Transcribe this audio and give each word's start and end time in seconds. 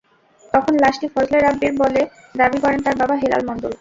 তখন 0.53 0.73
লাশটি 0.83 1.07
ফজলে 1.13 1.37
রাব্বীর 1.39 1.73
বলে 1.77 2.01
দাবি 2.35 2.57
করেন 2.63 2.79
তাঁর 2.85 2.95
বাবা 3.01 3.15
হেলাল 3.15 3.41
মণ্ডল। 3.47 3.69